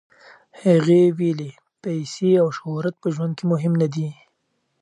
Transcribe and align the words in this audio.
هغې 0.61 1.01
ویلي، 1.17 1.51
پیسې 1.83 2.29
او 2.41 2.47
شهرت 2.57 2.95
په 3.01 3.07
ژوند 3.15 3.31
کې 3.37 3.45
مهم 3.51 3.73
نه 3.81 3.87
دي. 3.93 4.09